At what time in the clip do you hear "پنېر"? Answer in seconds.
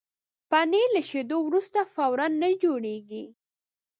0.49-0.87